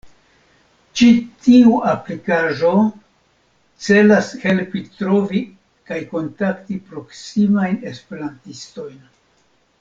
[0.99, 1.09] Ĉi
[1.47, 2.71] tiu aplikaĵo
[3.89, 5.43] celas helpi trovi
[5.91, 8.99] kaj kontakti proksimajn esperantistojn.